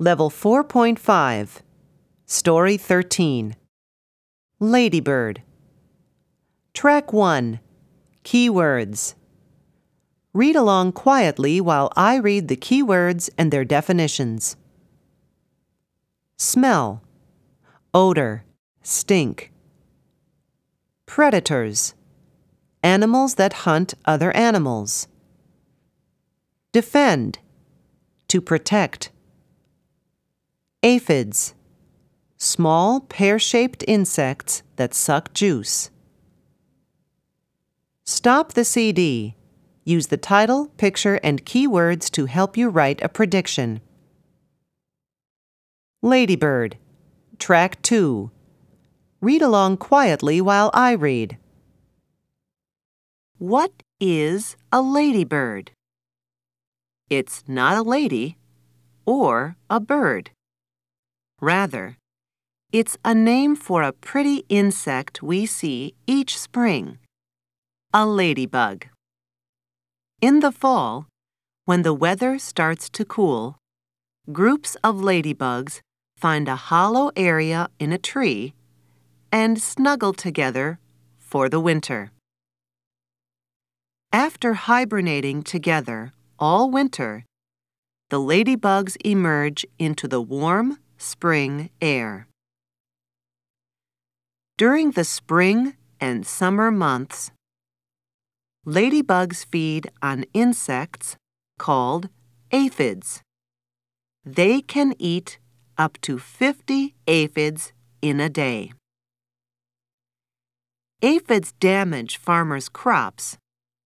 [0.00, 1.60] Level 4.5,
[2.24, 3.56] Story 13.
[4.60, 5.42] Ladybird.
[6.72, 7.58] Track 1.
[8.22, 9.14] Keywords.
[10.32, 14.54] Read along quietly while I read the keywords and their definitions.
[16.36, 17.02] Smell,
[17.92, 18.44] odor,
[18.84, 19.50] stink.
[21.06, 21.94] Predators,
[22.84, 25.08] animals that hunt other animals.
[26.70, 27.40] Defend,
[28.28, 29.10] to protect.
[30.84, 31.54] Aphids,
[32.36, 35.90] small pear shaped insects that suck juice.
[38.04, 39.34] Stop the CD.
[39.84, 43.80] Use the title, picture, and keywords to help you write a prediction.
[46.00, 46.76] Ladybird,
[47.40, 48.30] Track 2.
[49.20, 51.38] Read along quietly while I read.
[53.38, 55.72] What is a ladybird?
[57.10, 58.36] It's not a lady
[59.04, 60.30] or a bird.
[61.40, 61.96] Rather,
[62.72, 66.98] it's a name for a pretty insect we see each spring
[67.94, 68.84] a ladybug.
[70.20, 71.06] In the fall,
[71.64, 73.56] when the weather starts to cool,
[74.30, 75.80] groups of ladybugs
[76.18, 78.52] find a hollow area in a tree
[79.32, 80.78] and snuggle together
[81.18, 82.12] for the winter.
[84.12, 87.24] After hibernating together all winter,
[88.10, 92.28] the ladybugs emerge into the warm spring air.
[94.56, 97.30] During the spring and summer months,
[98.66, 101.16] ladybugs feed on insects
[101.58, 102.08] called
[102.50, 103.22] aphids.
[104.24, 105.38] They can eat
[105.78, 108.72] up to 50 aphids in a day.
[111.00, 113.38] Aphids damage farmers' crops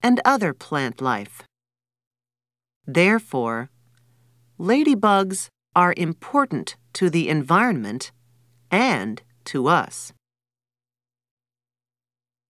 [0.02, 1.42] and other plant life.
[2.86, 3.70] Therefore,
[4.58, 8.12] ladybugs are important to the environment
[8.70, 10.12] and to us.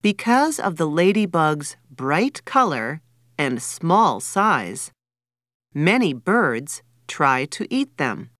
[0.03, 3.01] Because of the ladybug's bright color
[3.39, 4.91] and small size,
[5.73, 8.31] many birds try to eat them.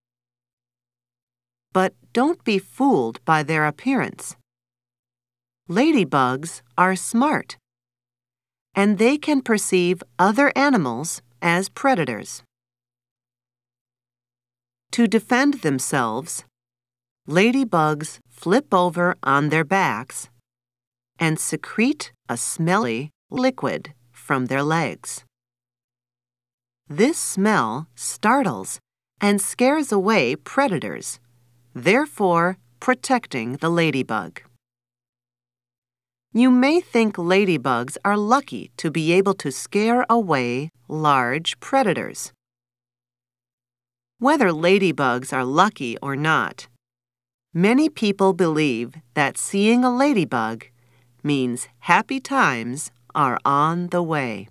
[1.73, 4.37] But don't be fooled by their appearance.
[5.69, 7.57] Ladybugs are smart,
[8.75, 12.43] and they can perceive other animals as predators.
[14.93, 16.45] To defend themselves,
[17.27, 20.29] ladybugs flip over on their backs
[21.19, 25.25] and secrete a smelly liquid from their legs.
[26.91, 28.81] This smell startles
[29.19, 31.21] and scares away predators,
[31.75, 34.43] therefore protecting the ladybug.
[36.35, 42.33] You may think ladybugs are lucky to be able to scare away large predators.
[44.23, 46.69] Whether ladybugs are lucky or not,
[47.53, 50.67] many people believe that seeing a ladybug
[51.25, 54.47] means happy times are on the way.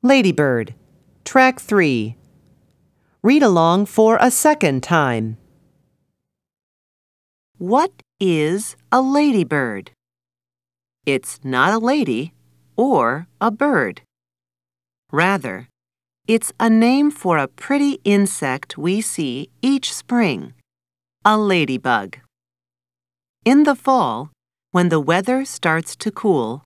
[0.00, 0.76] Ladybird,
[1.24, 2.14] Track 3.
[3.24, 5.36] Read along for a second time.
[7.58, 7.90] What
[8.20, 9.90] is a ladybird?
[11.04, 12.32] It's not a lady
[12.76, 14.02] or a bird.
[15.10, 15.66] Rather,
[16.26, 20.54] it's a name for a pretty insect we see each spring
[21.26, 22.18] a ladybug.
[23.46, 24.30] In the fall,
[24.72, 26.64] when the weather starts to cool,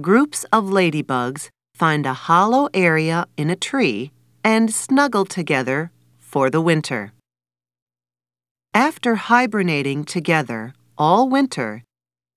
[0.00, 4.10] groups of ladybugs find a hollow area in a tree
[4.42, 7.12] and snuggle together for the winter.
[8.74, 11.84] After hibernating together all winter,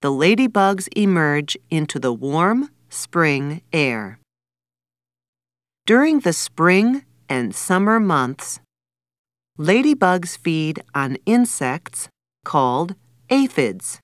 [0.02, 4.20] the ladybugs emerge into the warm spring air.
[5.86, 8.62] During the spring and summer months,
[9.60, 12.08] ladybugs feed on insects
[12.46, 12.96] called
[13.30, 14.00] aphids.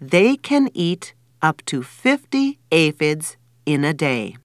[0.00, 3.36] They can eat up to 50 aphids
[3.66, 4.36] in a day.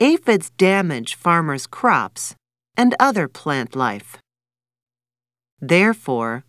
[0.00, 2.34] Aphids damage farmers' crops
[2.76, 4.18] and other plant life.
[5.60, 6.42] Therefore,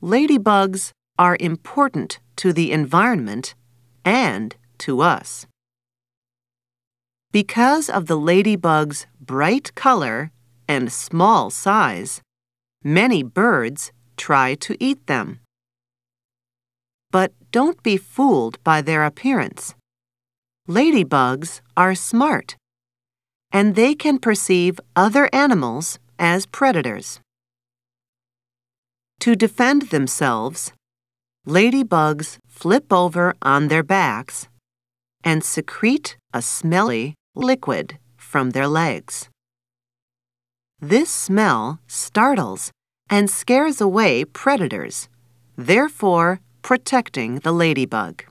[0.00, 3.56] ladybugs are important to the environment
[4.04, 5.46] and to us.
[7.32, 10.32] Because of the ladybug's bright color
[10.66, 12.20] and small size,
[12.82, 15.38] many birds try to eat them.
[17.12, 19.76] But don't be fooled by their appearance.
[20.68, 22.56] Ladybugs are smart,
[23.52, 27.20] and they can perceive other animals as predators.
[29.20, 30.72] To defend themselves,
[31.46, 34.48] ladybugs flip over on their backs
[35.22, 39.28] and secrete a smelly liquid from their legs.
[40.80, 42.72] This smell startles
[43.08, 45.08] and scares away predators,
[45.56, 48.24] therefore protecting the ladybug.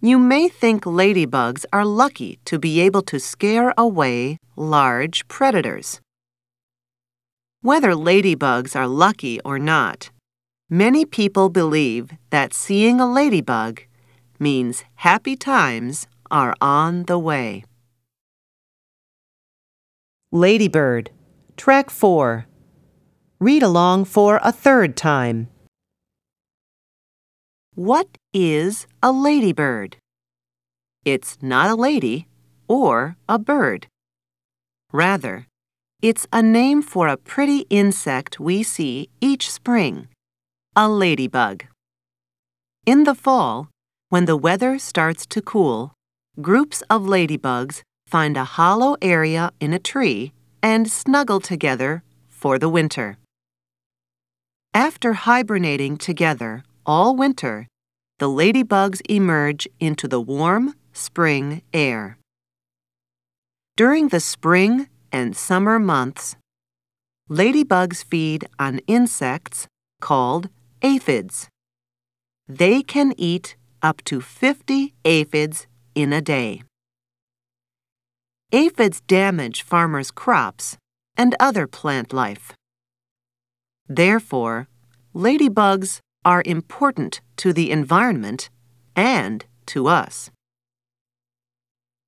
[0.00, 6.00] You may think ladybugs are lucky to be able to scare away large predators.
[7.62, 10.10] Whether ladybugs are lucky or not,
[10.70, 13.80] many people believe that seeing a ladybug
[14.38, 17.64] means happy times are on the way.
[20.30, 21.10] Ladybird,
[21.56, 22.46] Track 4.
[23.40, 25.48] Read along for a third time.
[27.74, 29.96] What is a ladybird?
[31.04, 32.26] It's not a lady
[32.68, 33.86] or a bird.
[34.92, 35.46] Rather,
[36.02, 40.08] it's a name for a pretty insect we see each spring,
[40.76, 41.64] a ladybug.
[42.86, 43.68] In the fall,
[44.08, 45.92] when the weather starts to cool,
[46.40, 50.32] groups of ladybugs find a hollow area in a tree
[50.62, 53.18] and snuggle together for the winter.
[54.72, 57.66] After hibernating together all winter,
[58.18, 62.18] the ladybugs emerge into the warm spring air.
[63.76, 66.36] During the spring and summer months,
[67.28, 69.66] ladybugs feed on insects
[70.00, 70.48] called
[70.82, 71.48] aphids.
[72.48, 75.66] They can eat up to 50 aphids
[75.98, 76.62] in a day.
[78.52, 80.76] Aphids damage farmers' crops
[81.16, 82.52] and other plant life.
[83.88, 84.68] Therefore,
[85.12, 88.48] ladybugs are important to the environment
[88.94, 90.30] and to us.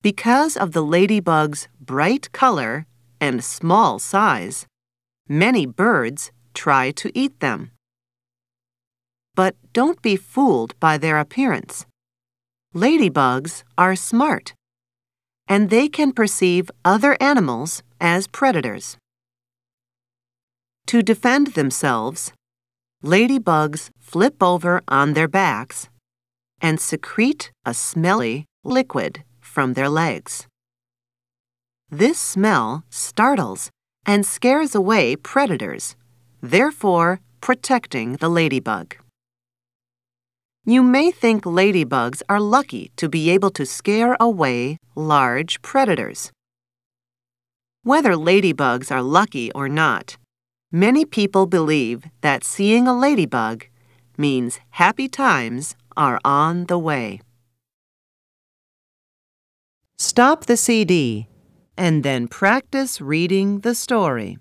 [0.03, 2.87] Because of the ladybug's bright color
[3.21, 4.67] and small size,
[5.29, 7.73] many birds try to eat them.
[9.35, 11.87] But don't be fooled by their appearance.
[12.75, 14.55] Ladybugs are smart,
[15.49, 18.97] and they can perceive other animals as predators.
[20.87, 22.33] To defend themselves,
[23.03, 25.89] ladybugs flip over on their backs
[26.61, 30.47] and secrete a smelly liquid from their legs.
[31.91, 33.71] This smell startles
[34.07, 35.97] and scares away predators,
[36.41, 38.95] therefore protecting the ladybug.
[40.67, 46.31] You may think ladybugs are lucky to be able to scare away large predators.
[47.83, 50.19] Whether ladybugs are lucky or not,
[50.71, 53.65] many people believe that seeing a ladybug
[54.19, 57.21] means happy times are on the way.
[59.97, 61.27] Stop the CD
[61.77, 64.37] and then practice reading the story.